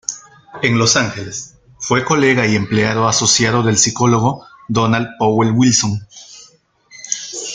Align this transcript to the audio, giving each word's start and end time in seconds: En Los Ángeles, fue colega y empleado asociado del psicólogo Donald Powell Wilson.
En 0.63 0.79
Los 0.79 0.95
Ángeles, 0.95 1.57
fue 1.77 2.03
colega 2.03 2.47
y 2.47 2.55
empleado 2.55 3.07
asociado 3.07 3.61
del 3.61 3.77
psicólogo 3.77 4.47
Donald 4.67 5.09
Powell 5.19 5.51
Wilson. 5.51 6.07